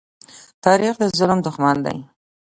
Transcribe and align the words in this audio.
تاریخ 0.65 0.93
د 0.99 1.03
ظلم 1.17 1.39
دښمن 1.47 1.75
دی. 1.85 1.97